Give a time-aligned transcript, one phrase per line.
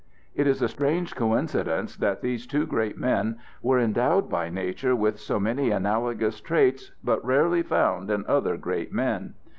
[0.33, 5.19] It is a strange coincidence that these two great men were endowed by nature with
[5.19, 9.35] so many analogous traits, but rarely found in other great men.